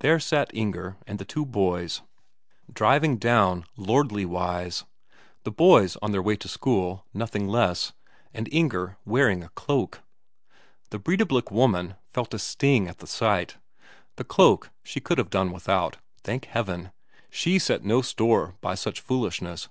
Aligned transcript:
There 0.00 0.18
sat 0.18 0.50
Inger 0.52 0.96
and 1.06 1.20
the 1.20 1.24
two 1.24 1.46
boys, 1.46 2.02
driving 2.72 3.18
down 3.18 3.64
lordly 3.76 4.24
wise 4.24 4.82
the 5.44 5.52
boys 5.52 5.96
on 6.02 6.10
their 6.10 6.20
way 6.20 6.34
to 6.38 6.48
school, 6.48 7.04
nothing 7.14 7.46
less, 7.46 7.92
and 8.32 8.48
Inger 8.50 8.96
wearing 9.04 9.44
a 9.44 9.50
cloak. 9.50 10.02
The 10.90 10.98
Breidablik 10.98 11.52
woman 11.52 11.94
felt 12.12 12.34
a 12.34 12.38
sting 12.40 12.88
at 12.88 12.98
the 12.98 13.06
sight; 13.06 13.56
the 14.16 14.24
cloak 14.24 14.72
she 14.82 14.98
could 14.98 15.18
have 15.18 15.30
done 15.30 15.52
without 15.52 15.98
thank 16.24 16.46
heaven, 16.46 16.90
she 17.30 17.60
set 17.60 17.84
no 17.84 18.02
store 18.02 18.56
by 18.60 18.74
such 18.74 19.00
foolishness! 19.00 19.68